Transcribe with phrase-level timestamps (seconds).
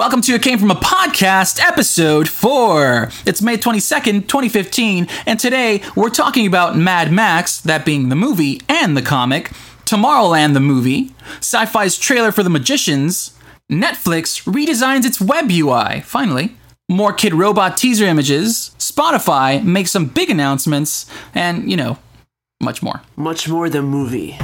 [0.00, 3.10] Welcome to It Came From a Podcast, episode 4.
[3.26, 8.62] It's May 22nd, 2015, and today we're talking about Mad Max, that being the movie
[8.66, 9.50] and the comic,
[9.84, 13.38] Tomorrowland, the movie, Syfy's trailer for The Magicians,
[13.70, 16.56] Netflix redesigns its web UI, finally,
[16.88, 21.04] more Kidrobot teaser images, Spotify makes some big announcements,
[21.34, 21.98] and, you know,
[22.58, 23.02] much more.
[23.16, 24.38] Much more the movie.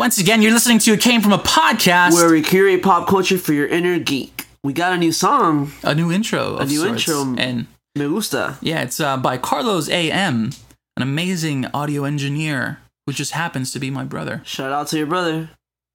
[0.00, 3.36] Once again, you're listening to It Came From a Podcast, Where we curate pop culture
[3.36, 4.46] for your inner geek.
[4.64, 6.56] We got a new song, a new intro.
[6.56, 7.34] A new intro.
[7.36, 8.56] And Me Gusta.
[8.62, 10.52] yeah, it's uh, by Carlos AM,
[10.96, 14.40] an amazing audio engineer who just happens to be my brother.
[14.42, 15.50] Shout out to your brother.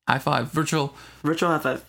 [0.08, 0.94] High five, virtual.
[1.24, 1.86] Virtual high five.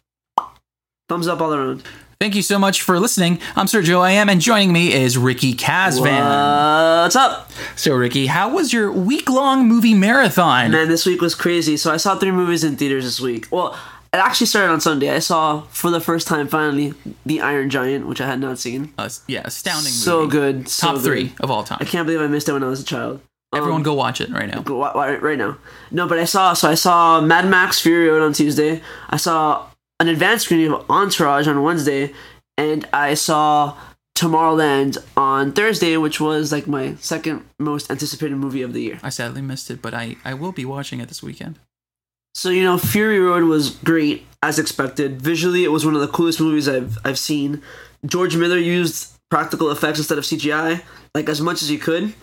[1.11, 1.83] Thumbs up all around.
[2.19, 3.41] Thank you so much for listening.
[3.57, 7.03] I'm Sergio I AM, and joining me is Ricky Casvan.
[7.03, 7.51] What's up?
[7.77, 10.71] So, Ricky, how was your week long movie marathon?
[10.71, 11.77] Man, this week was crazy.
[11.77, 13.49] So I saw three movies in theaters this week.
[13.51, 13.75] Well,
[14.15, 15.11] it actually started on Sunday.
[15.11, 16.95] I saw for the first time finally
[17.27, 18.95] The Iron Giant, which I had not seen.
[18.97, 20.31] Uh, yeah, astounding So movie.
[20.31, 20.69] good.
[20.71, 21.05] so Top good.
[21.05, 21.79] three of all time.
[21.83, 23.21] I can't believe I missed it when I was a child.
[23.55, 24.63] Everyone Um, go watch it right now.
[24.63, 25.59] Go right now.
[25.91, 28.81] No, but I saw so I saw Mad Max Fury Road on Tuesday.
[29.11, 29.67] I saw
[30.01, 32.13] an advanced screening of Entourage on Wednesday,
[32.59, 33.77] and I saw
[34.17, 38.99] Tomorrowland on Thursday, which was like my second most anticipated movie of the year.
[39.03, 41.59] I sadly missed it, but I, I will be watching it this weekend.
[42.35, 45.21] So you know, Fury Road was great as expected.
[45.21, 47.63] Visually, it was one of the coolest movies I've I've seen.
[48.05, 50.83] George Miller used practical effects instead of CGI,
[51.15, 52.15] like as much as he could,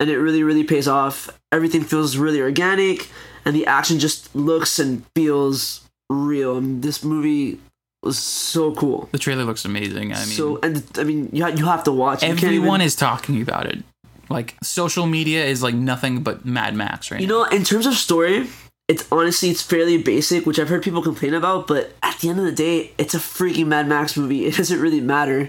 [0.00, 1.30] and it really really pays off.
[1.52, 3.08] Everything feels really organic,
[3.44, 6.60] and the action just looks and feels real.
[6.60, 7.58] This movie
[8.02, 9.08] was so cool.
[9.12, 10.12] The trailer looks amazing.
[10.12, 12.22] I mean, so and I mean, you ha- you have to watch.
[12.22, 12.28] it.
[12.28, 13.82] Everyone even- is talking about it.
[14.30, 17.44] Like, social media is like nothing but Mad Max right You now.
[17.44, 18.46] know, in terms of story,
[18.86, 21.66] it's honestly it's fairly basic, which I've heard people complain about.
[21.66, 24.44] But at the end of the day, it's a freaking Mad Max movie.
[24.46, 25.48] It doesn't really matter.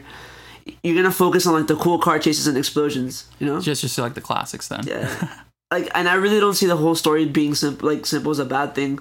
[0.84, 3.26] You're gonna focus on like the cool car chases and explosions.
[3.40, 4.86] You know, Just, just like the classics then.
[4.88, 5.10] yeah.
[5.72, 7.90] like, and I really don't see the whole story being simple.
[7.90, 9.00] Like simple is a bad thing.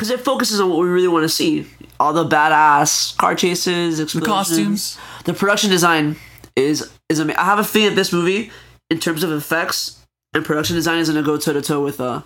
[0.00, 1.66] Because it focuses on what we really want to see.
[2.00, 4.96] All the badass car chases, The costumes.
[5.26, 6.16] The production design
[6.56, 7.38] is is amazing.
[7.38, 8.50] I have a feeling that this movie,
[8.88, 9.98] in terms of effects
[10.32, 12.22] and production design, is gonna go toe to toe with uh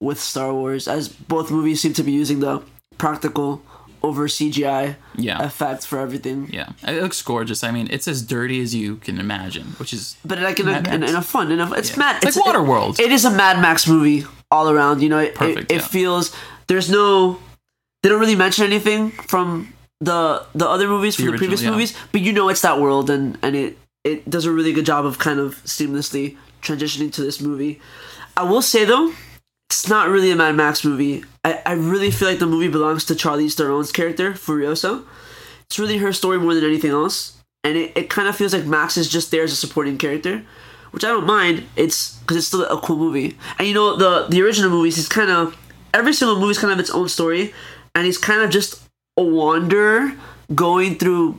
[0.00, 2.62] with Star Wars, as both movies seem to be using the
[2.98, 3.62] practical
[4.02, 5.40] over CGI Yeah.
[5.46, 6.50] effects for everything.
[6.52, 6.70] Yeah.
[6.82, 7.62] It looks gorgeous.
[7.62, 10.78] I mean, it's as dirty as you can imagine, which is But like in a,
[10.94, 11.98] in, in a fun, in a, it's Yeah.
[12.00, 12.24] mad.
[12.24, 12.98] It's like Waterworld.
[12.98, 15.00] It, it is a Mad Max movie all around.
[15.00, 15.86] You know, it, Perfect, it, it yeah.
[15.86, 16.34] feels
[16.66, 17.38] there's no,
[18.02, 21.70] they don't really mention anything from the the other movies from the, original, previous yeah.
[21.70, 24.86] movies, but you know it's that world, and and it it does a really good
[24.86, 27.80] job of kind of seamlessly transitioning to this movie.
[28.36, 29.14] I will say though,
[29.70, 31.24] it's not really a Mad Max movie.
[31.44, 35.04] I, I really feel like the movie belongs to Charlize Theron's character, Furiosa.
[35.66, 37.38] It's really her story more than anything else.
[37.62, 40.44] And it, it kind of feels like Max is just there as a supporting character,
[40.90, 41.64] which I don't mind.
[41.76, 43.38] It's because it's still a cool movie.
[43.58, 45.56] And you know, the the original movies, he's kind of
[45.94, 47.54] every single movie is kind of its own story,
[47.94, 48.82] and he's kind of just
[49.16, 50.12] a wanderer
[50.54, 51.38] going through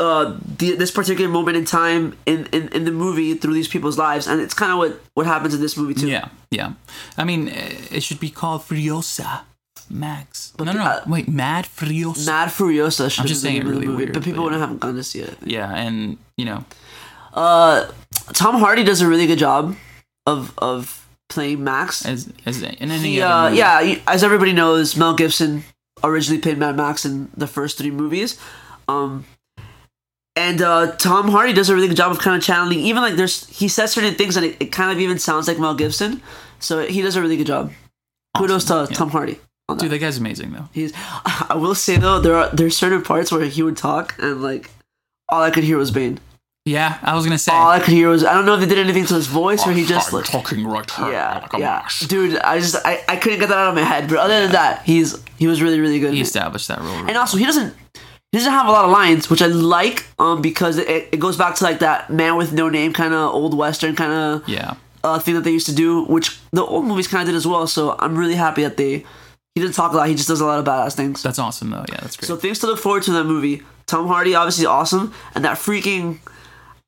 [0.00, 3.96] uh the, this particular moment in time in, in in the movie through these people's
[3.96, 6.72] lives and it's kind of what what happens in this movie too Yeah, yeah.
[7.16, 9.44] I mean, it should be called Furiosa
[9.88, 10.52] Max.
[10.58, 10.90] But no, no, no.
[10.90, 12.26] uh, Wait, Mad Furiosa.
[12.26, 14.78] Mad Furiosa should I'm just saying it really movie, weird, but people but wouldn't have
[14.80, 16.64] gone to see it yeah, and you know,
[17.32, 17.86] uh
[18.34, 19.74] tom hardy does a really good job
[20.26, 25.14] of of playing max as as in any He, uh, yeah, as everybody knows, Mel
[25.14, 25.64] Gibson
[26.04, 28.38] originally played Mad Max in the first three movies.
[28.88, 29.24] Um,
[30.36, 32.80] and uh, Tom Hardy does a really good job of kind of channeling.
[32.80, 35.58] Even like there's, he says certain things and it, it kind of even sounds like
[35.58, 36.20] Mel Gibson.
[36.58, 37.72] So he does a really good job.
[38.36, 38.96] Kudos to yeah.
[38.96, 39.84] Tom Hardy on that.
[39.84, 40.68] Dude, that guy's amazing though.
[40.72, 40.92] He's.
[41.48, 44.70] I will say though, there are there's certain parts where he would talk and like
[45.30, 46.20] all I could hear was Bane.
[46.66, 47.52] Yeah, I was gonna say.
[47.52, 49.64] All I could hear was I don't know if they did anything to his voice
[49.64, 52.00] or he just like talking right here yeah, like a yeah, mouse.
[52.00, 52.36] dude.
[52.40, 54.08] I just I, I couldn't get that out of my head.
[54.08, 56.12] But other than that, he's he was really really good.
[56.12, 57.06] He established that role.
[57.06, 57.72] and also, he doesn't
[58.32, 61.36] he doesn't have a lot of lines, which I like, um, because it, it goes
[61.36, 64.74] back to like that man with no name kind of old western kind of yeah,
[65.04, 67.46] uh, thing that they used to do, which the old movies kind of did as
[67.46, 67.68] well.
[67.68, 69.04] So I'm really happy that they
[69.54, 70.08] He didn't talk a lot.
[70.08, 71.22] He just does a lot of badass things.
[71.22, 71.84] That's awesome though.
[71.88, 72.26] Yeah, that's great.
[72.26, 73.62] So things to look forward to in that movie.
[73.86, 76.18] Tom Hardy, obviously awesome, and that freaking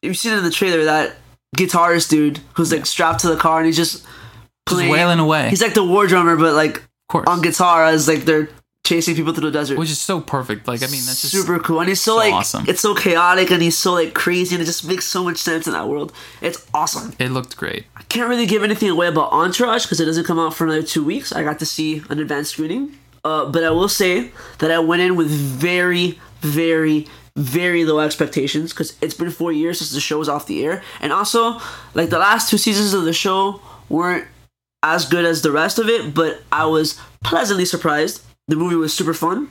[0.03, 1.17] you've seen in the trailer that
[1.57, 4.07] guitarist dude who's like strapped to the car and he's just Just
[4.67, 4.91] playing.
[4.91, 5.49] wailing away.
[5.51, 6.83] He's like the war drummer, but like
[7.27, 8.49] on guitar as like they're
[8.85, 9.79] chasing people through the desert.
[9.79, 10.69] Which is so perfect.
[10.69, 12.65] Like I mean, that's just super cool, and he's so, so like awesome.
[12.69, 15.67] it's so chaotic, and he's so like crazy, and it just makes so much sense
[15.67, 16.13] in that world.
[16.41, 17.15] It's awesome.
[17.19, 17.87] It looked great.
[17.97, 20.83] I can't really give anything away about Entourage because it doesn't come out for another
[20.83, 21.33] two weeks.
[21.33, 25.03] I got to see an advanced screening, uh, but I will say that I went
[25.03, 27.07] in with very, very,
[27.39, 30.83] very low expectations because it's been four years since the show was off the air,
[31.01, 31.61] and also
[31.95, 34.27] like the last two seasons of the show weren't
[34.83, 38.23] as good as the rest of it, but I was pleasantly surprised.
[38.49, 39.51] The movie was super fun.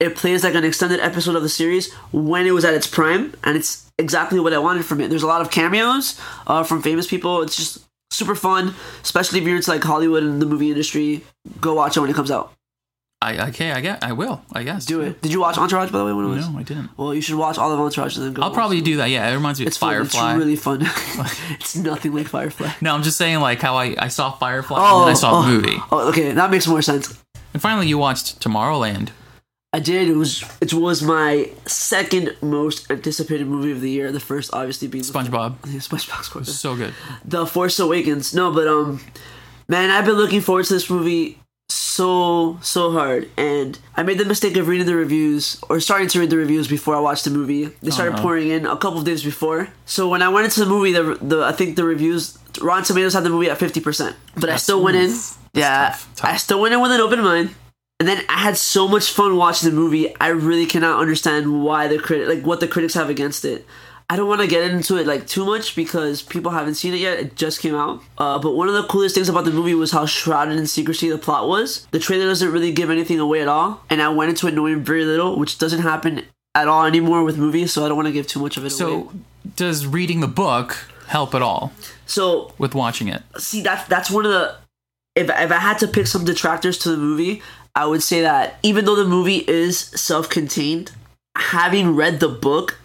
[0.00, 3.34] It plays like an extended episode of the series when it was at its prime,
[3.44, 5.08] and it's exactly what I wanted from it.
[5.08, 7.42] There's a lot of cameos uh, from famous people.
[7.42, 11.24] It's just super fun, especially if you're into like Hollywood and the movie industry.
[11.60, 12.52] Go watch it when it comes out.
[13.20, 14.86] I okay, I get I will, I guess.
[14.86, 15.20] Do it.
[15.22, 16.48] Did you watch Entourage by the way when it was?
[16.48, 16.96] No, I didn't.
[16.96, 18.42] Well, you should watch all of Entourage and then go.
[18.42, 18.84] I'll probably it.
[18.84, 19.10] do that.
[19.10, 19.90] Yeah, it reminds me of It's fun.
[19.90, 20.30] Firefly.
[20.30, 20.80] It's really fun.
[21.50, 22.70] it's nothing like Firefly.
[22.80, 25.40] no, I'm just saying like how I, I saw Firefly Oh, and then I saw
[25.40, 25.76] oh, the movie.
[25.90, 27.20] Oh, okay, that makes more sense.
[27.52, 29.10] And finally you watched Tomorrowland.
[29.72, 30.08] I did.
[30.08, 34.12] It was it was my second most anticipated movie of the year.
[34.12, 35.56] The first, obviously, being SpongeBob.
[35.66, 36.46] Yeah, SpongeBob SquarePants.
[36.46, 36.94] So good.
[37.24, 38.32] The Force Awakens.
[38.32, 39.00] No, but um,
[39.68, 41.38] man, I've been looking forward to this movie
[41.70, 46.20] so so hard, and I made the mistake of reading the reviews or starting to
[46.20, 47.64] read the reviews before I watched the movie.
[47.66, 48.22] They oh, started no.
[48.22, 49.68] pouring in a couple of days before.
[49.84, 53.14] So when I went into the movie, the the I think the reviews Rotten Tomatoes
[53.14, 55.10] had the movie at fifty percent, but I still went in.
[55.54, 56.30] Yeah, tough, tough.
[56.30, 57.54] I still went in with an open mind.
[58.00, 60.14] And then I had so much fun watching the movie.
[60.20, 63.66] I really cannot understand why the critic, like what the critics have against it.
[64.10, 67.00] I don't want to get into it like too much because people haven't seen it
[67.00, 67.18] yet.
[67.18, 68.02] It just came out.
[68.16, 71.10] Uh, but one of the coolest things about the movie was how shrouded in secrecy
[71.10, 71.86] the plot was.
[71.90, 74.82] The trailer doesn't really give anything away at all, and I went into it knowing
[74.82, 76.22] very little, which doesn't happen
[76.54, 77.72] at all anymore with movies.
[77.72, 78.90] So I don't want to give too much of it away.
[78.90, 79.12] So
[79.56, 81.72] does reading the book help at all
[82.06, 83.22] So with watching it?
[83.38, 84.56] see that's that's one of the
[85.14, 87.42] if if I had to pick some detractors to the movie,
[87.74, 90.92] I would say that even though the movie is self-contained,
[91.36, 92.78] having read the book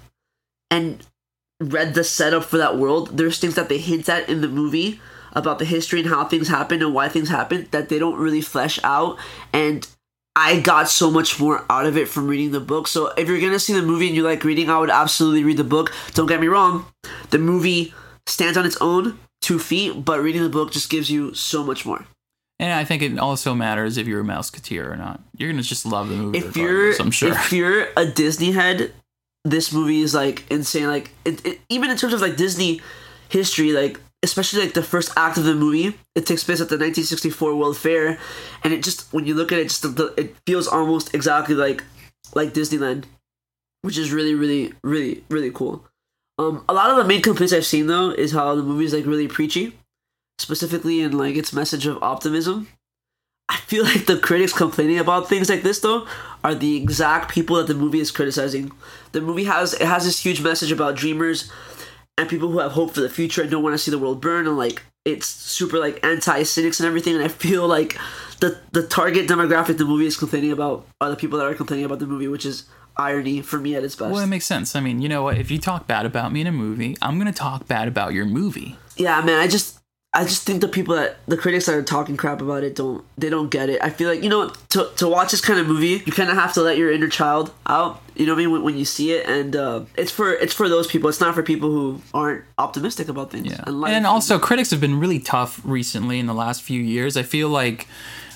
[0.69, 1.05] and
[1.59, 4.99] read the setup for that world, there's things that they hint at in the movie
[5.33, 8.41] about the history and how things happen and why things happen that they don't really
[8.41, 9.17] flesh out
[9.51, 9.87] and
[10.35, 12.87] I got so much more out of it from reading the book.
[12.87, 15.57] So if you're gonna see the movie and you like reading, I would absolutely read
[15.57, 15.93] the book.
[16.13, 16.87] Don't get me wrong,
[17.29, 17.93] the movie
[18.25, 21.85] stands on its own two feet, but reading the book just gives you so much
[21.85, 22.05] more.
[22.59, 25.21] And I think it also matters if you're a Mouseketeer or not.
[25.37, 26.39] You're gonna just love the movie.
[26.39, 27.33] If you're I'm sure.
[27.33, 28.91] if you're a Disney head,
[29.43, 30.87] this movie is like insane.
[30.87, 32.81] Like it, it, even in terms of like Disney
[33.29, 36.77] history, like especially like the first act of the movie, it takes place at the
[36.77, 38.17] 1964 World Fair,
[38.63, 39.85] and it just when you look at it, just
[40.17, 41.83] it feels almost exactly like
[42.33, 43.05] like Disneyland,
[43.81, 45.85] which is really really really really cool.
[46.39, 48.93] Um, a lot of the main complaints I've seen though is how the movie is
[48.93, 49.77] like really preachy,
[50.39, 52.67] specifically in like its message of optimism.
[53.53, 56.07] I feel like the critics complaining about things like this though
[56.43, 58.71] are the exact people that the movie is criticizing.
[59.11, 61.51] The movie has it has this huge message about dreamers
[62.17, 64.21] and people who have hope for the future and don't want to see the world
[64.21, 67.97] burn and like it's super like anti cynics and everything and I feel like
[68.39, 71.85] the the target demographic the movie is complaining about are the people that are complaining
[71.85, 72.65] about the movie, which is
[72.97, 74.11] irony for me at its best.
[74.11, 74.75] well, it makes sense.
[74.75, 75.37] I mean, you know what?
[75.37, 78.25] If you talk bad about me in a movie, I'm gonna talk bad about your
[78.25, 78.77] movie.
[78.97, 79.79] yeah man i just
[80.15, 83.03] i just think the people that the critics that are talking crap about it don't
[83.17, 85.67] they don't get it i feel like you know to, to watch this kind of
[85.67, 88.43] movie you kind of have to let your inner child out you know what i
[88.43, 91.19] mean when, when you see it and uh, it's for it's for those people it's
[91.19, 93.63] not for people who aren't optimistic about things Yeah.
[93.65, 93.91] and, life.
[93.91, 97.17] And also, critics have been really tough recently in the last few years.
[97.17, 97.87] I feel like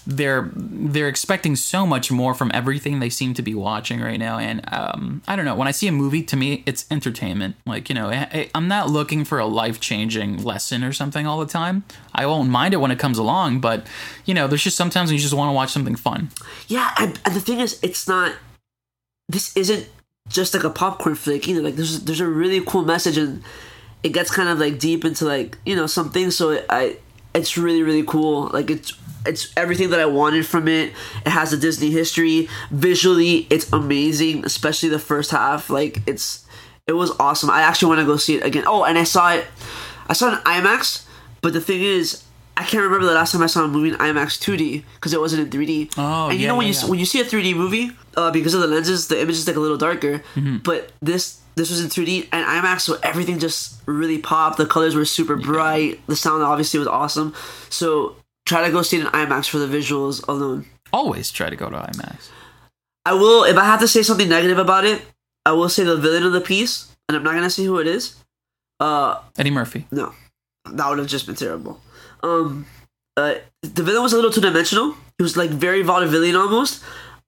[0.09, 4.37] they're they're expecting so much more from everything they seem to be watching right now.
[4.39, 5.53] And um, I don't know.
[5.55, 7.57] When I see a movie, to me, it's entertainment.
[7.65, 11.27] Like you know, I, I- I'm not looking for a life changing lesson or something
[11.27, 11.83] all the time.
[12.15, 13.85] I won't mind it when it comes along, but
[14.25, 16.29] you know, there's just sometimes you just want to watch something fun.
[16.67, 18.33] yeah and, and the thing is it's not
[19.29, 19.87] this isn't
[20.29, 23.43] just like a popcorn flick either like there's there's a really cool message and
[24.03, 26.97] it gets kind of like deep into like you know some things so it, i
[27.33, 28.91] it's really really cool like it's
[29.27, 30.93] it's everything that i wanted from it
[31.25, 36.45] it has a disney history visually it's amazing especially the first half like it's
[36.87, 39.33] it was awesome i actually want to go see it again oh and i saw
[39.33, 39.45] it
[40.07, 41.05] i saw it in imax
[41.41, 42.23] but the thing is
[42.57, 45.19] I can't remember the last time I saw a movie in IMAX 2D because it
[45.19, 45.93] wasn't in 3D.
[45.95, 46.89] Oh, and you yeah, know when yeah, you yeah.
[46.89, 49.57] when you see a 3D movie, uh, because of the lenses, the image is like
[49.57, 50.23] a little darker.
[50.33, 50.57] Mm-hmm.
[50.57, 54.57] But this this was in 3D and IMAX, so everything just really popped.
[54.57, 55.99] The colors were super bright.
[56.07, 57.35] The sound obviously was awesome.
[57.69, 58.15] So
[58.47, 60.65] try to go see it in IMAX for the visuals alone.
[60.91, 62.29] Always try to go to IMAX.
[63.05, 65.01] I will, if I have to say something negative about it,
[65.45, 67.87] I will say the villain of the piece, and I'm not gonna say who it
[67.87, 68.15] is.
[68.79, 69.85] Uh, Eddie Murphy.
[69.91, 70.13] no,
[70.69, 71.79] that would have just been terrible.
[72.23, 72.65] Um,
[73.15, 74.95] uh, the villain was a little two dimensional.
[75.17, 76.83] He was like very vaudevillian almost.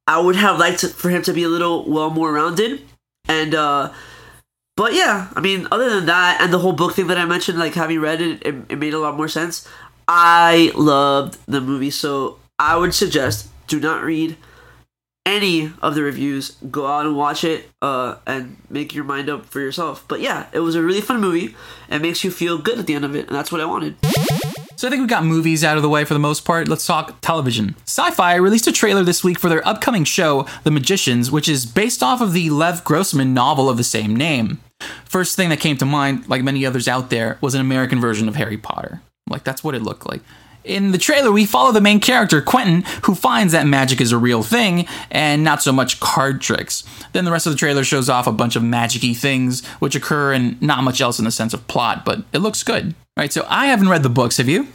[0.07, 2.81] I would have liked to, for him to be a little well more rounded,
[3.27, 3.93] and uh,
[4.75, 7.59] but yeah, I mean, other than that, and the whole book thing that I mentioned,
[7.59, 9.67] like having read it, it, it made a lot more sense.
[10.11, 14.37] I loved the movie, so I would suggest do not read
[15.23, 16.55] any of the reviews.
[16.71, 20.03] Go out and watch it, uh, and make your mind up for yourself.
[20.07, 21.55] But yeah, it was a really fun movie.
[21.91, 23.97] It makes you feel good at the end of it, and that's what I wanted.
[24.77, 26.67] So I think we got movies out of the way for the most part.
[26.67, 27.75] Let's talk television.
[27.85, 32.01] Syfy released a trailer this week for their upcoming show, The Magicians, which is based
[32.01, 34.59] off of the Lev Grossman novel of the same name.
[35.05, 38.27] First thing that came to mind, like many others out there, was an American version
[38.27, 39.01] of Harry Potter.
[39.29, 40.21] Like that's what it looked like.
[40.65, 44.17] In the trailer, we follow the main character, Quentin, who finds that magic is a
[44.17, 46.83] real thing and not so much card tricks.
[47.13, 50.33] Then the rest of the trailer shows off a bunch of magic-y things which occur
[50.33, 52.93] and not much else in the sense of plot, but it looks good.
[53.15, 54.67] Right, so I haven't read the books, have you?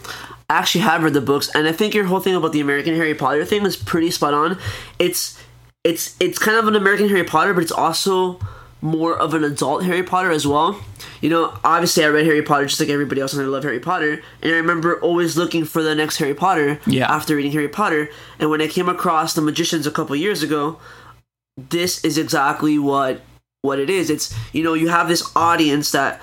[0.49, 2.95] I actually have read the books, and I think your whole thing about the American
[2.97, 4.59] Harry Potter thing was pretty spot on.
[4.99, 5.41] It's
[5.85, 8.39] it's it's kind of an American Harry Potter, but it's also
[8.85, 10.79] more of an adult Harry Potter as well.
[11.23, 13.81] You know, obviously I read Harry Potter just like everybody else, and I love Harry
[13.81, 14.23] Potter.
[14.43, 17.11] And I remember always looking for the next Harry Potter Yeah.
[17.11, 18.11] after reading Harry Potter.
[18.39, 20.79] And when I came across The Magicians a couple years ago,
[21.57, 23.23] this is exactly what
[23.63, 24.11] what it is.
[24.11, 26.21] It's you know you have this audience that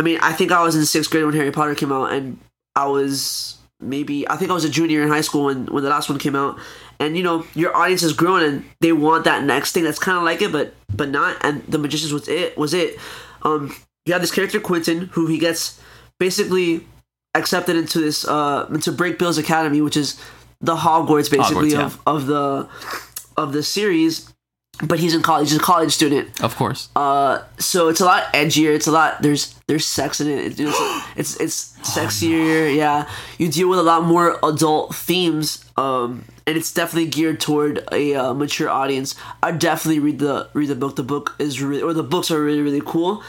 [0.00, 2.38] I mean I think I was in sixth grade when Harry Potter came out, and
[2.74, 5.90] I was maybe I think I was a junior in high school when when the
[5.90, 6.58] last one came out.
[7.00, 10.18] And you know your audience is growing and they want that next thing that's kind
[10.18, 11.36] of like it, but but not.
[11.40, 12.98] And the magicians was it was it.
[13.42, 13.74] Um,
[14.06, 15.80] you have this character Quentin who he gets
[16.18, 16.86] basically
[17.34, 20.20] accepted into this uh into Brakebills Academy, which is
[20.60, 21.86] the Hogwarts basically Hogwarts, yeah.
[21.86, 22.68] of of the
[23.36, 24.29] of the series.
[24.82, 25.50] But he's in college.
[25.50, 26.42] He's a college student.
[26.42, 26.88] Of course.
[26.96, 28.74] Uh, so it's a lot edgier.
[28.74, 29.22] It's a lot.
[29.22, 30.58] There's there's sex in it.
[30.58, 30.60] It's
[31.16, 32.74] it's, it's sexier.
[32.74, 33.08] Yeah,
[33.38, 35.64] you deal with a lot more adult themes.
[35.76, 39.14] Um, and it's definitely geared toward a uh, mature audience.
[39.42, 40.96] I definitely read the read the book.
[40.96, 43.22] The book is really, or the books are really really cool.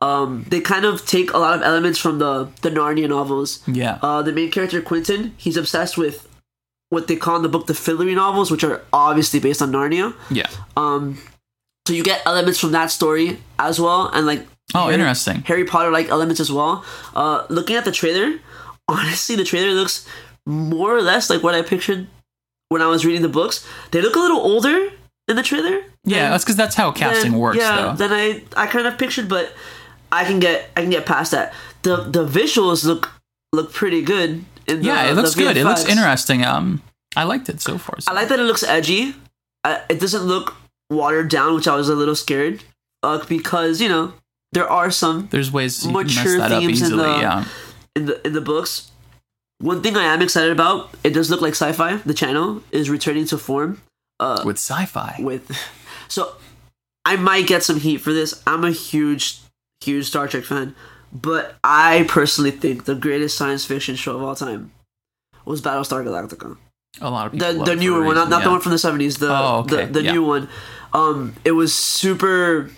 [0.00, 3.62] Um, they kind of take a lot of elements from the the Narnia novels.
[3.66, 3.98] Yeah.
[4.02, 6.28] Uh, the main character Quentin, he's obsessed with
[6.94, 10.14] what they call in the book the Fillory novels, which are obviously based on Narnia.
[10.30, 10.46] yeah.
[10.76, 11.18] Um,
[11.86, 15.42] so you get elements from that story as well, and like Oh, Harry- interesting.
[15.42, 16.82] Harry Potter like elements as well.
[17.14, 18.38] Uh, looking at the trailer,
[18.88, 20.06] honestly, the trailer looks
[20.46, 22.06] more or less like what I pictured
[22.70, 23.66] when I was reading the books.
[23.90, 24.90] They look a little older
[25.28, 25.82] in the trailer.
[26.04, 27.94] Yeah, that's because that's how casting than- works, yeah, though.
[28.08, 29.52] than I I kind of pictured, but
[30.10, 31.52] I can get I can get past that.
[31.82, 33.10] The the visuals look
[33.52, 34.44] look pretty good.
[34.66, 35.56] The, yeah, it looks good.
[35.56, 36.44] It looks interesting.
[36.44, 36.82] Um,
[37.16, 38.00] I liked it so far.
[38.00, 38.10] So.
[38.10, 39.14] I like that it looks edgy.
[39.62, 40.54] Uh, it doesn't look
[40.90, 42.62] watered down, which I was a little scared
[43.02, 44.12] uh, because you know
[44.52, 47.44] there are some There's ways you can mess mature themes in the- yeah.
[47.96, 48.90] in the in the books.
[49.60, 52.02] One thing I am excited about, it does look like Syfy.
[52.02, 53.80] The channel is returning to form
[54.20, 55.16] uh, With sci-fi.
[55.20, 55.56] with,
[56.08, 56.34] so
[57.04, 58.42] I might get some heat for this.
[58.46, 59.40] I'm a huge,
[59.80, 60.74] huge Star Trek fan,
[61.14, 64.72] but I personally think the greatest science fiction show of all time
[65.44, 66.56] was Battlestar Galactica.
[67.00, 67.52] a lot of people.
[67.54, 69.18] The the newer one, not, not the one from the seventies.
[69.18, 70.12] The Oh, okay, the, the yeah.
[70.12, 70.48] new one.
[70.92, 72.70] Um, it was super.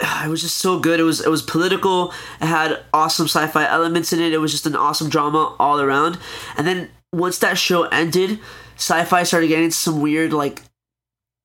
[0.00, 1.00] It was just so good.
[1.00, 2.12] It was it was political.
[2.40, 4.32] It had awesome sci-fi elements in it.
[4.32, 6.18] It was just an awesome drama all around.
[6.56, 8.38] And then once that show ended,
[8.76, 10.62] Syfy started getting into some weird like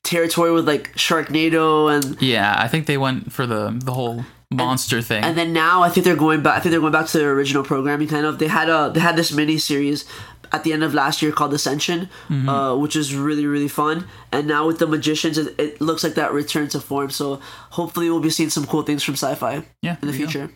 [0.04, 5.02] territory with like Sharknado and Yeah, I think they went for the the whole monster
[5.02, 5.24] thing.
[5.24, 6.58] and then now I think they're going back.
[6.58, 8.08] I think they're going back to their original programming.
[8.08, 8.38] Kind of.
[8.38, 10.06] They had a they had this mini series
[10.54, 12.50] at the end of last year called Ascension, Mm-hmm.
[12.50, 14.06] uh, which is really really fun.
[14.34, 17.10] And now with the magicians, it, it looks like that return to form.
[17.10, 17.40] So
[17.72, 20.32] hopefully we'll be seeing some cool things from Syfy yeah, in the you go.
[20.32, 20.52] future.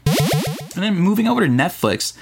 [0.75, 2.13] And then moving over to Netflix,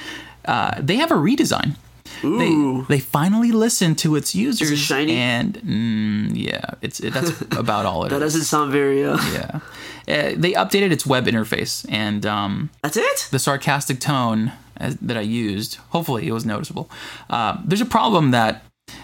[0.45, 1.75] uh, they have a redesign.
[2.23, 2.85] Ooh.
[2.87, 4.77] They they finally listened to its users.
[4.79, 5.13] shiny?
[5.15, 8.33] And mm, yeah, it's it, that's about all it That is.
[8.33, 9.03] doesn't sound very.
[9.03, 9.59] Uh, Yeah,
[10.07, 13.27] uh, they updated its web interface, and um, That's it.
[13.31, 16.89] the sarcastic tone as, that I used, hopefully it was noticeable.
[17.29, 18.63] Uh, there's a problem that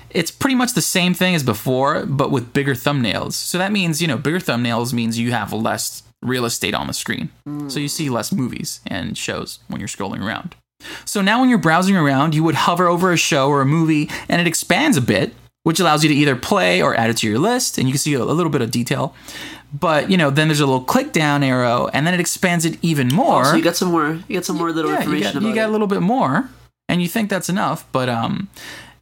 [0.09, 3.33] it's pretty much the same thing as before, but with bigger thumbnails.
[3.33, 6.93] So that means, you know, bigger thumbnails means you have less real estate on the
[6.93, 7.29] screen.
[7.69, 10.55] So you see less movies and shows when you're scrolling around.
[11.05, 14.09] So now when you're browsing around, you would hover over a show or a movie
[14.27, 15.33] and it expands a bit,
[15.63, 17.99] which allows you to either play or add it to your list and you can
[17.99, 19.15] see a, little bit of detail.
[19.73, 22.77] But, you know, then there's a little click down arrow and then it expands it
[22.81, 24.19] even more So you got some more.
[24.27, 26.01] You got some more little yeah, you information got, about you got a little bit
[26.01, 26.49] more,
[26.87, 28.49] and you think that's enough, but um,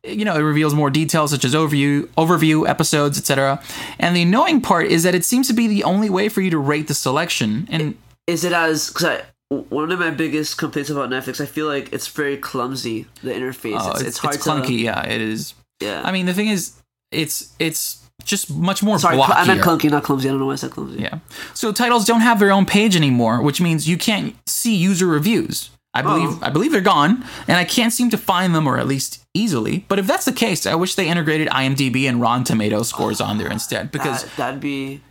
[0.03, 3.62] you know, it reveals more details such as overview, overview episodes, etc.
[4.00, 6.50] And the annoying part is that it seems to be the only way for you
[6.51, 7.67] to rate the selection.
[7.72, 11.68] And Is it as because I one of my biggest complaints about Netflix, I feel
[11.68, 13.08] like it's very clumsy.
[13.24, 14.68] The interface, oh, it's, it's, it's hard it's clunky.
[14.68, 14.74] to.
[14.74, 15.54] Yeah, it is.
[15.82, 16.74] Yeah, I mean, the thing is,
[17.12, 19.36] it's it's just much more sorry, blockier.
[19.36, 20.27] I meant clunky, not clumsy.
[20.27, 21.01] I don't know why I said clumsy.
[21.01, 21.20] Yeah.
[21.54, 25.70] So titles don't have their own page anymore, which means you can't see user reviews.
[25.94, 26.39] I believe Oh.
[26.42, 29.86] I believe they're gone, and I can't seem to find them, or at least easily.
[29.88, 33.38] But if that's the case, I wish they integrated IMDb and Rotten Tomato scores on
[33.38, 35.01] there instead, because That, that'd be.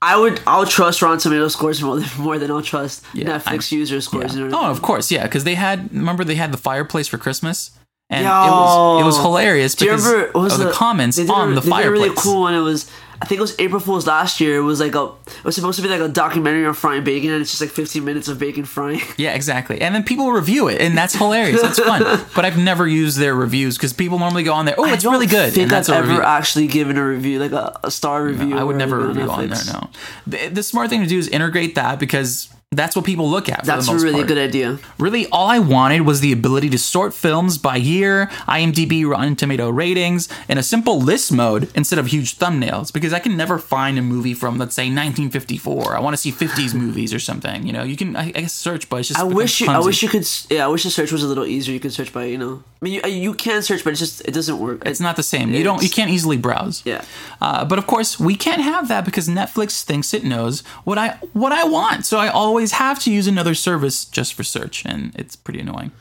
[0.00, 0.40] I would.
[0.46, 4.00] I'll trust Rotten Tomato scores more than more than I'll trust Yeah, Netflix I'm- user
[4.00, 4.34] scores.
[4.34, 6.52] You know what oh, I oh, of course, yeah, because they had remember they had
[6.52, 7.70] the fireplace for Christmas,
[8.10, 10.38] and it was it was hilarious because remember?
[10.38, 12.02] Was of the, comments they did a- on the they did a fireplace.
[12.02, 12.54] really cool one.
[12.54, 12.90] It was.
[13.22, 14.56] I think it was April Fool's last year.
[14.56, 15.04] It was like a.
[15.26, 17.70] It was supposed to be like a documentary on frying bacon, and it's just like
[17.70, 19.00] 15 minutes of bacon frying.
[19.16, 19.80] Yeah, exactly.
[19.80, 21.62] And then people review it, and that's hilarious.
[21.62, 22.02] That's fun.
[22.34, 24.74] But I've never used their reviews because people normally go on there.
[24.76, 25.52] Oh, I it's really good.
[25.52, 26.22] Think and that's I've ever review.
[26.22, 28.58] actually given a review, like a, a star review.
[28.58, 29.56] I would never review on there.
[29.56, 29.72] Netflix.
[29.72, 29.90] No.
[30.26, 33.60] The, the smart thing to do is integrate that because that's what people look at.
[33.60, 34.28] For That's a really part.
[34.28, 34.78] good idea.
[34.98, 39.68] Really, all I wanted was the ability to sort films by year, IMDb, Rotten Tomato
[39.70, 42.92] ratings, in a simple list mode instead of huge thumbnails.
[42.92, 45.96] Because I can never find a movie from, let's say, 1954.
[45.96, 47.66] I want to see 50s movies or something.
[47.66, 49.68] You know, you can I, I guess search, but it's just I wish you.
[49.68, 50.26] I wish you could.
[50.50, 51.72] Yeah, I wish the search was a little easier.
[51.74, 52.24] You could search by.
[52.24, 52.62] You know.
[52.80, 54.82] I mean, you, you can search, but it's just it doesn't work.
[54.84, 55.50] It's not the same.
[55.52, 55.82] You don't.
[55.82, 56.82] You can't easily browse.
[56.84, 57.02] Yeah.
[57.40, 61.10] Uh, but of course, we can't have that because Netflix thinks it knows what I
[61.32, 62.04] what I want.
[62.06, 65.92] So I always have to use another service just for search, and it's pretty annoying.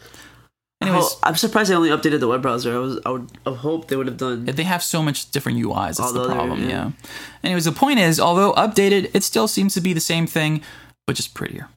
[0.81, 2.75] Anyways, Oh, I'm surprised they only updated the web browser.
[2.75, 2.99] I was.
[3.05, 3.31] I would.
[3.45, 4.47] have hoped they would have done.
[4.49, 4.57] It.
[4.57, 5.97] They have so much different UIs.
[5.97, 6.63] That's the other- problem.
[6.63, 6.67] yeah.
[6.69, 6.91] yeah.
[7.43, 10.61] Anyways, the point is, although updated, it still seems to be the same thing,
[11.07, 11.69] but just prettier.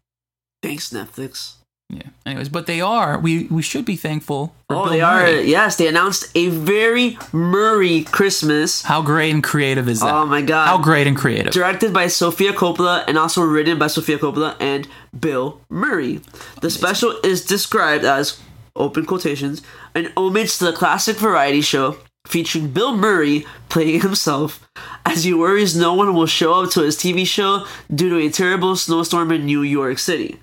[0.62, 1.54] Thanks, Netflix.
[1.88, 2.02] Yeah.
[2.24, 3.18] Anyways, but they are.
[3.18, 4.52] We we should be thankful.
[4.68, 5.30] For Oh, Bill they are.
[5.30, 8.82] Yes, they announced a very Murray Christmas.
[8.82, 10.12] How great and creative is that?
[10.12, 10.66] Oh my god.
[10.66, 11.52] How great and creative.
[11.52, 14.88] Directed by Sofia Coppola and also written by Sofia Coppola and
[15.18, 16.20] Bill Murray.
[16.60, 18.40] The special is described as,
[18.74, 19.62] open quotations,
[19.94, 24.68] an homage to the classic variety show featuring Bill Murray playing himself
[25.04, 28.28] as he worries no one will show up to his TV show due to a
[28.28, 30.40] terrible snowstorm in New York City.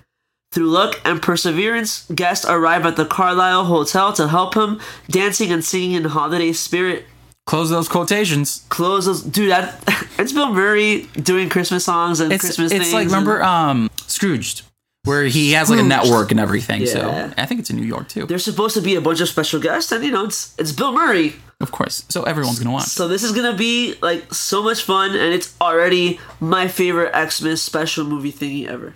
[0.54, 5.64] Through luck and perseverance, guests arrive at the Carlyle Hotel to help him, dancing and
[5.64, 7.06] singing in holiday spirit
[7.46, 8.64] Close those quotations.
[8.68, 9.82] close those dude that
[10.18, 14.62] it's bill murray doing christmas songs and It's christmas it's things like remember um Scrooged,
[15.04, 16.82] where he has like a network and everything.
[16.82, 16.86] Yeah.
[16.86, 18.24] So I think it's in New York too.
[18.26, 20.92] there's supposed to be a bunch of special guests and you know it's it's bill
[20.92, 22.04] murray Of course.
[22.08, 22.84] So everyone's gonna watch.
[22.86, 27.60] so this is gonna be like so much fun and it's already my favorite xmas
[27.60, 28.94] special movie thingy ever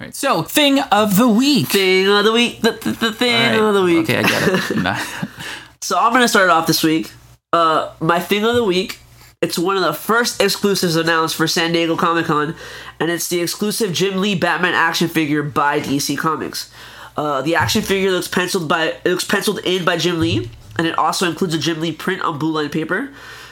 [0.00, 0.14] All right.
[0.14, 1.68] So thing of the week.
[1.68, 3.60] thing of the week the, the, the thing right.
[3.60, 5.06] of the week Okay, I get it.
[5.82, 7.10] So I'm gonna start it off this week.
[7.52, 8.98] Uh, my thing of the week.
[9.42, 12.54] It's one of the first exclusives announced for San Diego Comic Con,
[12.98, 16.70] and it's the exclusive Jim Lee Batman action figure by DC Comics.
[17.16, 20.86] Uh, the action figure looks penciled by it looks penciled in by Jim Lee, and
[20.86, 23.10] it also includes a Jim Lee print on blue line paper.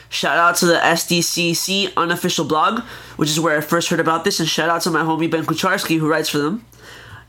[0.09, 2.79] Shout out to the SDCC unofficial blog,
[3.15, 5.45] which is where I first heard about this, and shout out to my homie Ben
[5.45, 6.65] Kucharski who writes for them.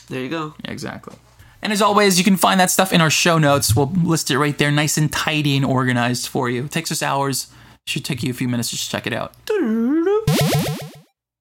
[0.09, 0.55] there you go.
[0.64, 1.14] Yeah, exactly.
[1.62, 3.74] And as always, you can find that stuff in our show notes.
[3.74, 6.64] We'll list it right there, nice and tidy and organized for you.
[6.64, 7.48] It takes us hours.
[7.87, 9.35] Should take you a few minutes to just check it out.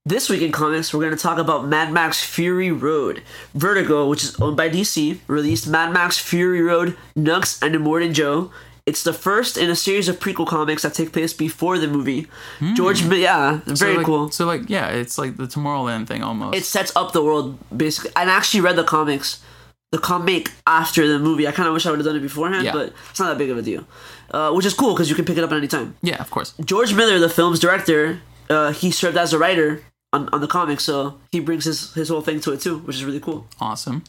[0.07, 3.23] This week in comics, we're going to talk about Mad Max Fury Road.
[3.53, 8.49] Vertigo, which is owned by DC, released Mad Max Fury Road Nux and Immortan Joe
[8.85, 12.27] It's the first in a series of prequel comics that take place before the movie.
[12.75, 14.31] George, Mi- yeah, very so like, cool.
[14.31, 16.55] So like, yeah, it's like the Tomorrowland thing almost.
[16.55, 18.11] It sets up the world basically.
[18.15, 19.43] And I actually read the comics,
[19.91, 21.49] the comic after the movie.
[21.49, 22.71] I kind of wish I would have done it beforehand, Yeah.
[22.71, 23.83] but it's not that big of a deal.
[24.31, 25.97] Uh, which is cool because you can pick it up at any time.
[26.01, 26.53] yeah, of course.
[26.63, 29.81] George Miller, the film's director, uh, he served as a writer
[30.13, 32.95] on, on the comic, so he brings his, his whole thing to it too, which
[32.95, 33.45] is really cool.
[33.59, 34.03] Awesome.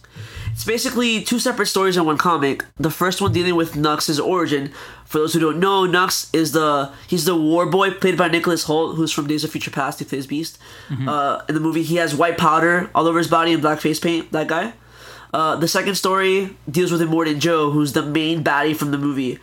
[0.52, 2.64] It's basically two separate stories in one comic.
[2.76, 4.72] The first one dealing with Nux's origin.
[5.04, 8.66] For those who don't know, Nux is the he's the war boy played by Nicholas
[8.66, 9.98] Hoult, who's from Days of Future Past.
[9.98, 10.58] He plays Beast.
[11.08, 13.98] Uh, in the movie, he has white powder all over his body and black face
[13.98, 14.30] paint.
[14.32, 14.74] That guy.
[15.34, 19.38] Uh, the second story deals with Immortan Joe, who's the main baddie from the movie.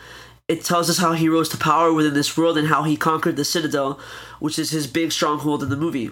[0.47, 3.35] It tells us how he rose to power within this world and how he conquered
[3.35, 3.99] the Citadel,
[4.39, 6.11] which is his big stronghold in the movie.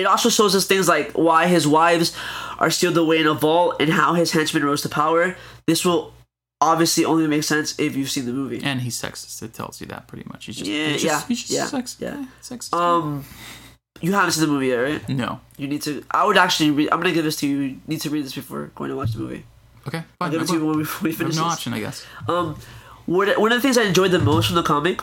[0.00, 2.16] It also shows us things like why his wives
[2.58, 5.36] are sealed away in a vault and how his henchmen rose to power.
[5.66, 6.12] This will
[6.60, 8.60] obviously only make sense if you've seen the movie.
[8.62, 9.42] And he's sexist.
[9.42, 10.46] It tells you that pretty much.
[10.46, 12.24] He's just, Yeah, he's just, yeah, he's just yeah, sex, yeah.
[12.42, 12.74] sexist.
[12.74, 13.24] Um,
[14.00, 15.08] you haven't seen the movie yet, right?
[15.08, 15.40] no.
[15.56, 16.02] You need to.
[16.10, 16.88] I would actually read.
[16.90, 17.58] I'm gonna give this to you.
[17.58, 19.44] You need to read this before going to watch the movie.
[19.86, 21.52] Okay, I'll give No, it to you when we, when we finish no this.
[21.54, 22.06] option, I guess.
[22.28, 22.56] Um,
[23.06, 25.00] one of the things I enjoyed the most from the comic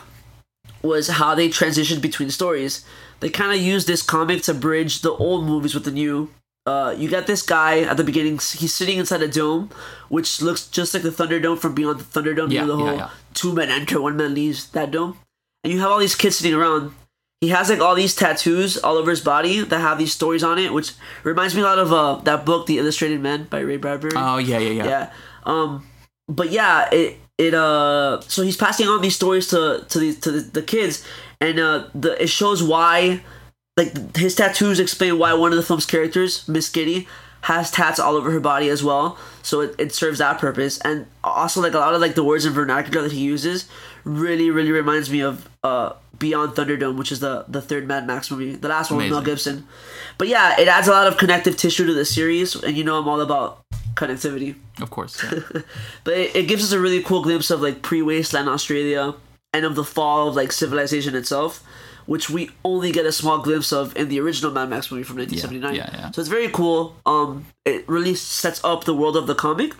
[0.82, 2.84] was how they transitioned between stories.
[3.20, 6.30] They kind of use this comic to bridge the old movies with the new.
[6.66, 8.34] Uh, you got this guy at the beginning.
[8.34, 9.70] He's sitting inside a dome,
[10.08, 12.52] which looks just like the Thunderdome from Beyond the Thunderdome.
[12.52, 13.10] Yeah, you know, the yeah, whole yeah.
[13.34, 15.16] two men enter, one man leaves that dome.
[15.64, 16.92] And you have all these kids sitting around.
[17.40, 20.58] He has like all these tattoos all over his body that have these stories on
[20.58, 23.76] it, which reminds me a lot of uh, that book, The Illustrated Man by Ray
[23.76, 24.84] Bradbury Oh yeah, yeah, yeah.
[24.84, 25.10] yeah
[25.48, 25.86] um
[26.28, 30.30] but yeah it it uh so he's passing on these stories to to the to
[30.30, 31.04] the, the kids
[31.40, 33.22] and uh the it shows why
[33.76, 37.06] like his tattoos explain why one of the film's characters Miss Giddy
[37.42, 39.16] has tats all over her body as well.
[39.42, 40.78] So it, it serves that purpose.
[40.78, 43.68] And also like a lot of like the words and vernacular that he uses
[44.04, 48.30] really really reminds me of uh beyond thunderdome which is the the third mad max
[48.30, 48.56] movie.
[48.56, 49.66] The last one with mel gibson.
[50.18, 52.98] But yeah it adds a lot of connective tissue to the series and you know
[52.98, 53.60] i'm all about
[53.94, 54.56] connectivity.
[54.80, 55.22] Of course.
[55.22, 55.40] yeah.
[56.04, 59.14] but it, it gives us a really cool glimpse of like pre-wasteland Australia
[59.52, 61.62] and of the fall of like civilization itself,
[62.06, 65.16] which we only get a small glimpse of in the original Mad Max movie from
[65.16, 65.74] 1979.
[65.74, 66.10] yeah, yeah.
[66.10, 66.96] So it's very cool.
[67.06, 69.72] Um, it really sets up the world of the comic.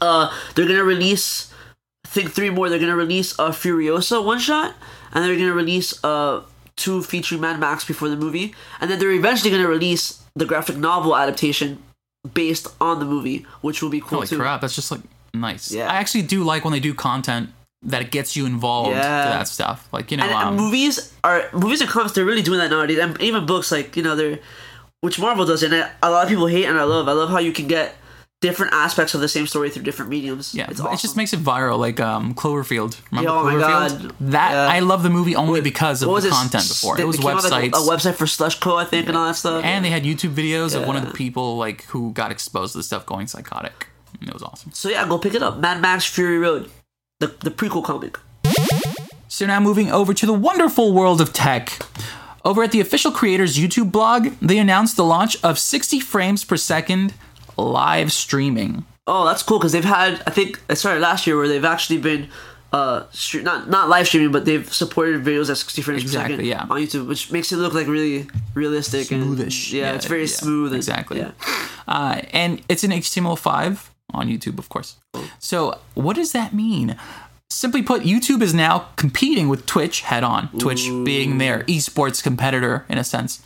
[0.00, 1.52] Uh, they're gonna release,
[2.04, 2.68] I think three more.
[2.68, 4.74] They're gonna release a Furiosa one shot,
[5.12, 6.42] and they're gonna release uh
[6.76, 10.76] two featuring Mad Max before the movie, and then they're eventually gonna release the graphic
[10.76, 11.82] novel adaptation
[12.34, 14.38] based on the movie, which will be cool Holy too.
[14.38, 15.00] crap, that's just like
[15.34, 15.70] nice.
[15.70, 15.90] Yeah.
[15.90, 17.50] I actually do like when they do content
[17.82, 19.24] that gets you involved Yeah.
[19.24, 19.88] to that stuff.
[19.92, 22.12] Like you know, and, and um, movies are movies and comics.
[22.14, 24.38] They're really doing that nowadays, and even books like you know they're
[25.00, 27.08] which Marvel does, and a lot of people hate, and I love.
[27.08, 27.96] I love how you can get
[28.42, 30.54] different aspects of the same story through different mediums.
[30.54, 30.94] yeah, it's awesome.
[30.94, 31.78] it just makes it viral.
[31.78, 33.00] Like um, Cloverfield.
[33.10, 34.02] Remember Yeah, oh my Cloverfield?
[34.08, 34.14] God.
[34.32, 34.66] That Yeah.
[34.76, 36.96] I love the movie only because of the content before.
[36.96, 37.86] They- It was out, like, websites.
[37.86, 39.62] a, website for Slusho, I think, and all that stuff.
[39.64, 42.78] and they had YouTube videos of one of the people like who got exposed to
[42.78, 43.88] the stuff going psychotic.
[44.20, 44.70] And it was awesome.
[44.72, 45.58] so yeah, go pick it up.
[45.58, 46.70] Mad Max Fury Road,
[47.20, 48.18] the the prequel comic.
[49.28, 51.78] So now moving over to the wonderful world of tech.
[52.44, 56.56] Over at the official creators YouTube blog, they announced the launch of 60 frames per
[56.56, 57.12] second
[57.56, 58.84] live streaming.
[59.06, 60.22] Oh, that's cool because they've had.
[60.26, 62.28] I think it started last year where they've actually been.
[62.72, 63.02] Uh,
[63.42, 66.66] not not live streaming, but they've supported videos at 60 frames Exactly, per second yeah.
[66.70, 69.66] on YouTube, which makes it look like really realistic Smoothish.
[69.66, 70.68] and yeah, Yeah, it's very yeah, smooth.
[70.72, 71.18] And, exactly.
[71.18, 71.32] Yeah.
[71.88, 74.96] Uh, and it's in HTML5 on YouTube, of course.
[75.38, 76.96] So, what does that mean?
[77.48, 82.86] Simply put, YouTube is now competing with Twitch head on, Twitch being their esports competitor
[82.88, 83.42] in a sense.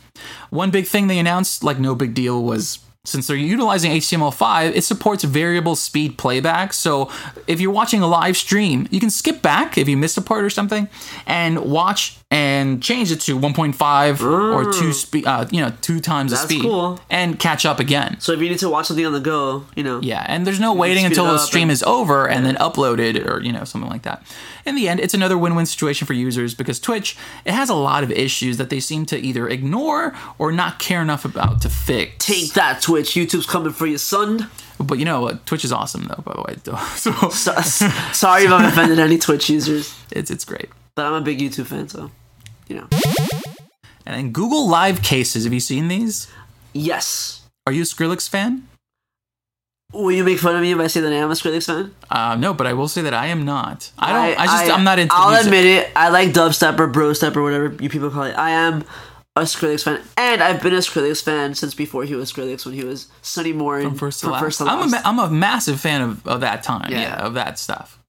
[0.51, 4.83] One big thing they announced, like no big deal, was since they're utilizing HTML5, it
[4.83, 6.73] supports variable speed playback.
[6.73, 7.09] So
[7.47, 10.43] if you're watching a live stream, you can skip back if you missed a part
[10.43, 10.89] or something
[11.25, 16.31] and watch and change it to 1.5 or two speed, uh, you know, two times
[16.31, 16.99] the speed cool.
[17.09, 18.19] and catch up again.
[18.19, 20.01] So if you need to watch something on the go, you know.
[20.01, 23.41] Yeah, and there's no waiting until the stream and- is over and then uploaded or
[23.41, 24.23] you know something like that.
[24.65, 28.03] In the end, it's another win-win situation for users because Twitch it has a lot
[28.03, 32.25] of issues that they seem to either ignore or not care enough about to fix.
[32.25, 33.11] Take that, Twitch.
[33.13, 34.49] YouTube's coming for you, son.
[34.79, 35.45] But you know what?
[35.45, 36.55] Twitch is awesome though, by the way.
[36.95, 37.53] So So,
[38.11, 40.69] sorry if I've offended any Twitch users, it's it's great.
[40.95, 42.09] but I'm a big YouTube fan, so
[42.67, 42.87] you know.
[44.07, 45.43] And then Google Live Cases.
[45.45, 46.27] Have you seen these?
[46.73, 47.41] Yes.
[47.67, 48.67] Are you a Skrillex fan?
[49.93, 51.95] Will you make fun of me if I say that I am a Skrillex fan?
[52.09, 53.91] Uh, no, but I will say that I am not.
[53.97, 54.39] I don't.
[54.39, 55.13] I, just I, am not into.
[55.15, 55.45] I'll music.
[55.45, 55.91] admit it.
[55.95, 58.33] I like dubstep or brostep or whatever you people call it.
[58.33, 58.83] I am
[59.37, 62.73] a Skrillex fan, and I've been a Skrillex fan since before he was Skrillex when
[62.75, 64.41] he was Sonny Moore from first to from last.
[64.41, 65.05] First to I'm a Last.
[65.05, 66.91] I'm a massive fan of, of that time.
[66.91, 67.01] Yeah.
[67.01, 67.15] Yeah.
[67.25, 67.99] of that stuff.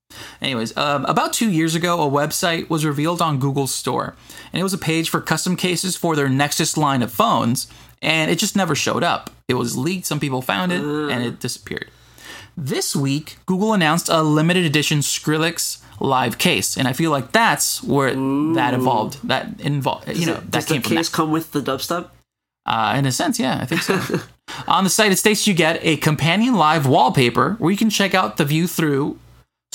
[0.40, 4.14] Anyways, um, about two years ago, a website was revealed on Google's store,
[4.52, 7.66] and it was a page for custom cases for their Nexus line of phones,
[8.02, 9.30] and it just never showed up.
[9.48, 11.90] It was leaked, some people found it, and it disappeared.
[12.56, 17.82] This week, Google announced a limited edition Skrillex live case, and I feel like that's
[17.82, 18.10] where
[18.54, 19.26] that evolved.
[19.28, 21.16] That involved, you know, that Does the came from case that.
[21.16, 22.08] come with the dubstep?
[22.64, 24.00] Uh, in a sense, yeah, I think so.
[24.68, 28.14] On the site, it states you get a companion live wallpaper where you can check
[28.14, 29.18] out the view through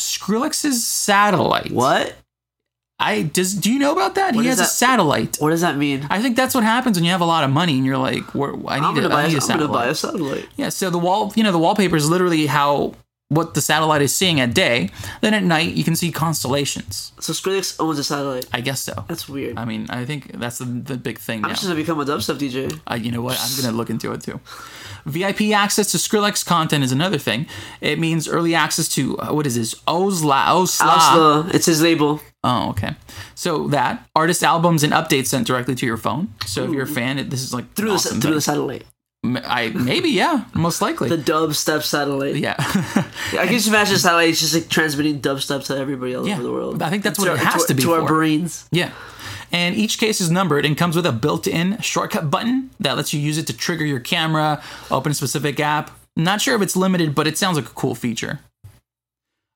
[0.02, 1.72] Skrillex's satellite.
[1.72, 2.16] What?
[3.00, 4.36] I does do you know about that?
[4.36, 5.38] What he has a satellite.
[5.40, 6.06] What does that mean?
[6.12, 8.36] I think that's what happens when you have a lot of money and you're like,
[8.36, 9.24] Where, I I'm need, gonna a, buy.
[9.24, 10.48] I need A, a I'm gonna buy a satellite.
[10.56, 12.94] Yeah, so the wall, you know, the wallpaper is literally how
[13.32, 14.90] what the satellite is seeing at day.
[15.22, 17.14] Then at night, you can see constellations.
[17.22, 18.46] So Skrillex owns a satellite.
[18.52, 19.06] I guess so.
[19.08, 19.58] That's weird.
[19.58, 21.56] I mean, I think that's the, the big thing I'm now.
[21.56, 22.82] just gonna become a dubstep DJ.
[22.86, 23.40] Uh, you know what?
[23.40, 24.42] I'm gonna look into it too.
[25.06, 27.46] VIP access to Skrillex content is another thing.
[27.80, 29.76] It means early access to uh, what is this?
[29.88, 30.82] OWSLA, OWSLA.
[30.82, 32.20] OWSLA, it's his label.
[32.44, 32.96] Oh, okay.
[33.36, 36.34] So that artist albums and updates sent directly to your phone.
[36.46, 38.84] So if you're a fan, it, this is like Through awesome the through the satellite.
[39.24, 41.08] I maybe yeah, most likely.
[41.10, 42.38] The dubstep satellite.
[42.38, 42.56] yeah.
[42.60, 46.34] I can just imagine satellite is just like transmitting dubstep to everybody all Yeah.
[46.36, 46.82] over the world.
[46.82, 48.08] I think that's To what it our- has to be to our for.
[48.08, 48.68] brains.
[48.72, 48.92] Yeah.
[49.52, 53.14] And each case is numbered and comes with a built in shortcut button that lets
[53.14, 55.92] you use it to trigger your camera, open a specific app.
[56.16, 58.40] Not sure if it's limited, but it sounds like a cool feature.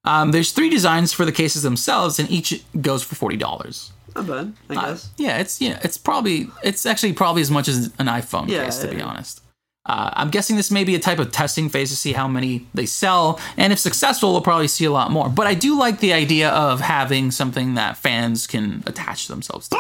[0.03, 3.91] Um, there's three designs for the cases themselves, and each goes for forty dollars.
[4.15, 5.09] Not bad, I guess.
[5.17, 8.77] Yeah, it's yeah, it's probably it's actually probably as much as an iPhone Yeah, case
[8.79, 9.05] to be yeah.
[9.05, 9.41] honest.
[9.85, 12.65] Uh, I'm guessing this may be a type of testing phase to see how many
[12.73, 15.29] they sell, and if successful, we'll probably see a lot more.
[15.29, 19.75] But I do like the idea of having something that fans can attach themselves to.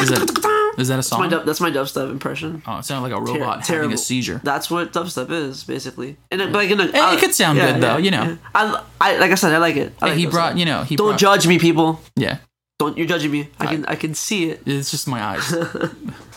[0.00, 1.20] Is that is that a song?
[1.20, 2.62] My dub, that's my dubstep impression.
[2.66, 3.94] oh, it sounded like a Ter- robot having terrible.
[3.94, 4.40] a seizure.
[4.42, 6.16] That's what dubstep is basically.
[6.30, 8.36] And it, like in a, it could sound good, though, you know.
[8.54, 9.92] I, I like I said, I like it.
[10.02, 10.30] I like he dubstep.
[10.30, 12.00] brought, you know, he Don't brought, judge me, people.
[12.16, 12.38] Yeah,
[12.78, 13.48] Don't you're judging me.
[13.60, 14.62] I can I can see it.
[14.66, 15.54] It's just my eyes.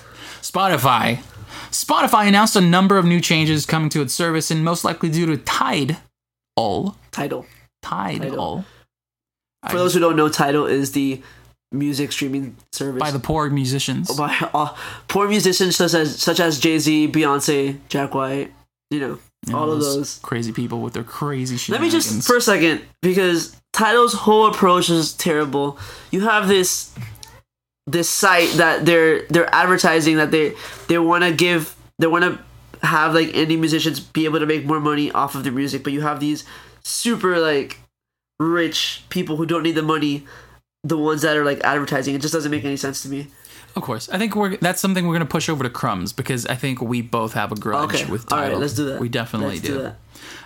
[0.51, 1.19] Spotify.
[1.71, 5.25] Spotify announced a number of new changes coming to its service, and most likely due
[5.25, 5.97] to Tide.
[6.55, 7.45] All Title.
[7.81, 8.21] Tide.
[8.21, 8.39] Tidal.
[8.39, 8.65] All.
[9.69, 11.21] For those who don't know, Tidal is the
[11.71, 14.15] music streaming service by the poor musicians.
[14.15, 14.73] by uh,
[15.09, 18.53] poor musicians such as such as Jay Z, Beyonce, Jack White.
[18.89, 20.19] You know, You know, all of those.
[20.19, 21.73] crazy people with their crazy shit.
[21.73, 25.77] Let me just for a second because Tidal's whole approach is terrible.
[26.09, 26.95] You have this
[27.87, 30.53] this site that they're they're advertising that they
[30.89, 34.65] they want to give they want to have like indie musicians be able to make
[34.65, 36.43] more money off of their music, but you have these
[36.83, 37.79] super like
[38.39, 40.25] rich people who don't need the money,
[40.83, 42.13] the ones that are like advertising.
[42.13, 43.27] It just doesn't make any sense to me.
[43.75, 46.55] Of course, I think we're that's something we're gonna push over to Crumbs because I
[46.55, 48.53] think we both have a grudge Okay, with all Tidal.
[48.53, 48.99] right, let's do that.
[48.99, 49.73] We definitely Let's do.
[49.75, 49.95] do that.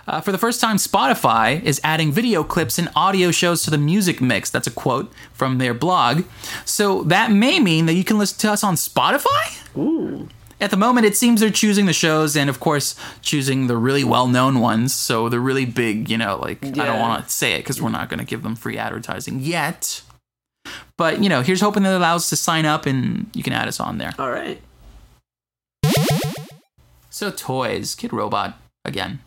[0.06, 3.78] Uh, for the first time, Spotify is adding video clips and audio shows to the
[3.78, 4.50] music mix.
[4.50, 6.24] That's a quote from their blog.
[6.64, 9.76] So that may mean that you can listen to us on Spotify?
[9.76, 10.28] Ooh,
[10.60, 14.04] At the moment, it seems they're choosing the shows and, of course, choosing the really
[14.04, 14.92] well known ones.
[14.94, 17.90] So the really big, you know, like, I don't want to say it because we're
[17.90, 20.02] not going to give them free advertising yet.
[20.96, 23.52] But, you know, here's hoping that it allows us to sign up and you can
[23.52, 24.12] add us on there.
[24.18, 24.60] all right.
[27.10, 29.20] So, toys, Kidrobot, again.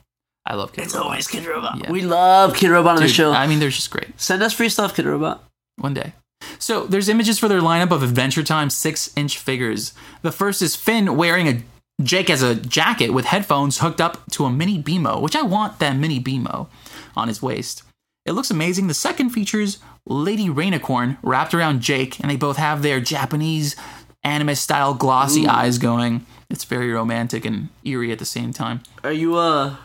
[0.45, 1.05] I love Kid It's Robot.
[1.07, 1.83] always Kidrobot.
[1.83, 1.91] Yeah.
[1.91, 3.31] We love Kidrobot on the show.
[3.31, 4.19] I mean, they're just great.
[4.19, 5.39] Send us free stuff, Kidrobot.
[5.77, 6.13] One day.
[6.59, 9.93] So there's images for their lineup of Adventure Time six inch figures.
[10.21, 11.61] The first is Finn wearing a
[12.03, 15.79] Jake as a jacket with headphones hooked up to a mini BMO, which I want
[15.79, 16.67] that mini BMO
[17.15, 17.83] on his waist.
[18.25, 18.87] It looks amazing.
[18.87, 23.75] The second features Lady Rainicorn wrapped around Jake, and they both have their Japanese
[24.23, 26.25] anime style glossy eyes going.
[26.49, 28.81] It's very romantic and eerie at the same time.
[29.03, 29.75] Are you uh?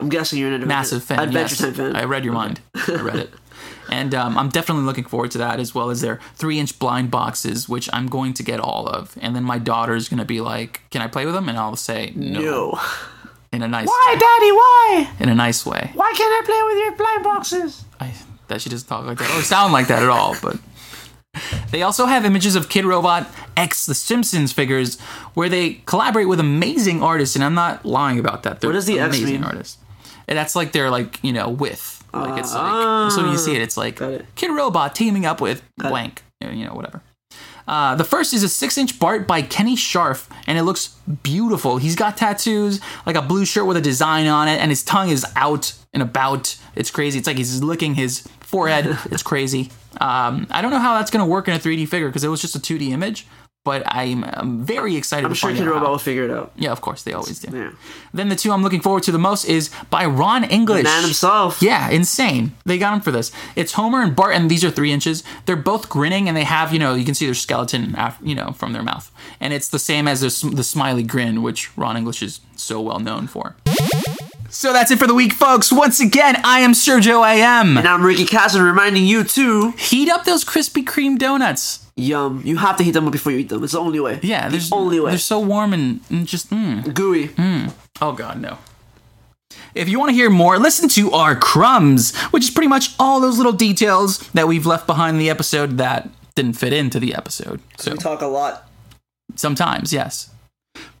[0.00, 1.18] I'm guessing you're an adventure, Massive fan.
[1.20, 1.58] Adventure yes.
[1.60, 1.96] Time fan.
[1.96, 2.60] I read your mind.
[2.74, 3.30] I read it.
[3.90, 7.10] And um, I'm definitely looking forward to that, as well as their three inch blind
[7.10, 9.16] boxes, which I'm going to get all of.
[9.20, 11.48] And then my daughter's going to be like, Can I play with them?
[11.48, 12.40] And I'll say, No.
[12.40, 12.80] No.
[13.52, 13.90] In a nice way.
[13.90, 14.52] Why, Daddy?
[14.52, 15.10] Why?
[15.18, 15.90] in a nice way.
[15.94, 17.84] Why can't I play with your blind boxes?
[17.98, 18.14] I,
[18.46, 20.56] that she doesn't talk like that or sound like that at all, but.
[21.70, 23.24] They also have images of Kidrobot
[23.56, 24.98] X The Simpsons figures
[25.34, 28.60] where they collaborate with amazing artists, and I'm not lying about that.
[28.60, 29.44] They're What does the X amazing mean?
[29.44, 29.78] artists.
[30.30, 32.02] And that's like they're like, you know, with.
[32.14, 34.24] Like it's like so when you see it, it's like it.
[34.34, 36.22] Kidrobot teaming up with blank.
[36.40, 37.02] You know, whatever.
[37.68, 40.88] Uh, the first is a six inch Bart by Kenny Scharf, and it looks
[41.22, 41.76] beautiful.
[41.76, 45.10] He's got tattoos, like a blue shirt with a design on it, and his tongue
[45.10, 46.56] is out and about.
[46.74, 47.18] It's crazy.
[47.18, 48.98] It's like he's licking his forehead.
[49.12, 49.70] It's crazy.
[50.00, 52.28] Um, I don't know how that's going to work in a 3D figure because it
[52.28, 53.26] was just a 2D image,
[53.64, 55.26] but I'm, um very excited.
[55.26, 56.52] I'm sure Kidrobot will figure it out.
[56.56, 57.56] Yeah, of course they always do.
[57.56, 57.72] Yeah.
[58.12, 60.84] Then the two I'm looking forward to the most is by Ron English.
[60.84, 61.60] Man himself.
[61.60, 62.52] Yeah, insane.
[62.64, 63.30] They got him for this.
[63.56, 65.22] It's Homer and Bart, and these are three inches.
[65.46, 68.52] They're both grinning, and they have, you know, you can see their skeleton, you know,
[68.52, 72.22] from their mouth, and it's the same as the, the smiley grin, which Ron English
[72.22, 73.56] is so well known for.
[74.48, 75.70] So that's it for the week, folks.
[75.72, 77.78] Once again, I am Sergio AM.
[77.78, 81.86] And I'm Ricky Casson reminding you to Heat up those Krispy Kreme donuts.
[82.00, 82.42] Yum.
[82.44, 83.62] You have to heat them up before you eat them.
[83.64, 84.18] It's the only way.
[84.22, 85.10] Yeah, the there's only way.
[85.10, 86.92] They're so warm and, and just mm.
[86.94, 87.30] Gooey.
[88.00, 88.58] Oh god, no.
[89.74, 93.20] If you want to hear more, listen to our crumbs, which is pretty much all
[93.20, 97.14] those little details that we've left behind in the episode that didn't fit into the
[97.14, 97.60] episode.
[97.78, 98.68] So We talk a lot.
[99.36, 100.30] sometimes, yes.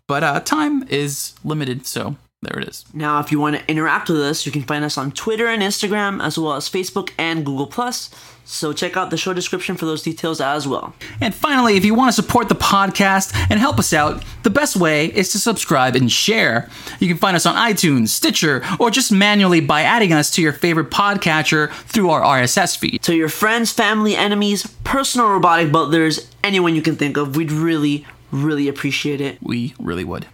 [0.06, 2.86] But uh time is limited, so there it is.
[2.94, 5.62] Now, if you want to interact with us, you can find us on Twitter and
[5.62, 8.08] Instagram, as well as Facebook and Google Plus.
[8.46, 10.94] So check out the show description for those details as well.
[11.20, 14.74] And finally, if you want to support the podcast and help us out, the best
[14.74, 16.70] way is to subscribe and share.
[16.98, 20.54] You can find us on iTunes, Stitcher, or just manually by adding us to your
[20.54, 23.02] favorite podcatcher through our RSS feed.
[23.02, 28.06] To your friends, family, enemies, personal robotic butlers, anyone you can think of, we'd really,
[28.32, 29.38] really appreciate it.
[29.42, 30.26] We really would.